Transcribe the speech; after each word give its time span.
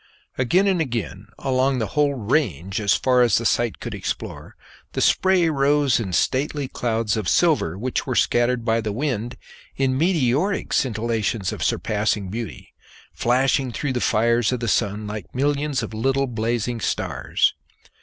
Again 0.35 0.65
and 0.65 0.81
again, 0.81 1.27
along 1.37 1.77
the 1.77 1.85
whole 1.93 2.15
range, 2.15 2.81
far 3.03 3.21
as 3.21 3.37
the 3.37 3.45
sight 3.45 3.79
could 3.79 3.93
explore, 3.93 4.55
the 4.93 4.99
spray 4.99 5.47
rose 5.47 5.99
in 5.99 6.11
stately 6.11 6.67
clouds 6.67 7.15
of 7.15 7.29
silver, 7.29 7.77
which 7.77 8.07
were 8.07 8.15
scattered 8.15 8.65
by 8.65 8.81
the 8.81 8.91
wind 8.91 9.37
in 9.75 9.95
meteoric 9.95 10.73
scintillations 10.73 11.51
of 11.53 11.63
surpassing 11.63 12.29
beauty, 12.29 12.73
flashing 13.13 13.71
through 13.71 13.93
the 13.93 14.01
fires 14.01 14.51
of 14.51 14.59
the 14.59 14.67
sun 14.67 15.05
like 15.05 15.35
millions 15.35 15.83
of 15.83 15.93
little 15.93 16.25
blazing 16.25 16.79
stars. 16.79 17.53